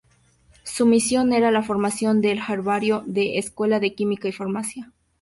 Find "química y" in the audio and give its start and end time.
3.93-4.31